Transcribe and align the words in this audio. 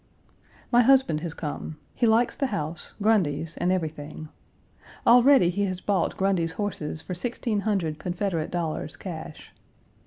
My 0.71 0.81
husband 0.81 1.19
has 1.19 1.35
come; 1.35 1.77
he 1.93 2.07
likes 2.07 2.35
the 2.35 2.47
house, 2.47 2.95
Grundy's, 3.03 3.55
and 3.57 3.71
everything. 3.71 4.29
Already 5.05 5.51
he 5.51 5.65
has 5.65 5.79
bought 5.79 6.17
Grundy's 6.17 6.53
horses 6.53 7.03
for 7.03 7.13
sixteen 7.13 7.59
hundred 7.59 7.99
Confederate 7.99 8.49
dollars 8.49 8.97
cash. 8.97 9.53